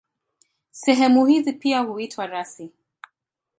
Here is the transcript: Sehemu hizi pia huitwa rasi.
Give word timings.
Sehemu 0.71 1.25
hizi 1.27 1.53
pia 1.53 1.79
huitwa 1.79 2.27
rasi. 2.27 2.71